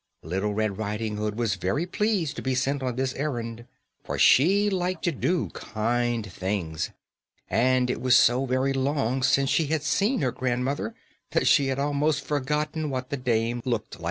[0.23, 3.67] Little Red Riding Hood was very pleased to be sent on this errand,
[4.03, 6.89] for she liked to do kind things,
[7.51, 10.95] and it was so very long since she had seen her grandmother
[11.33, 13.99] that she had almost forgotten what the dame looked like.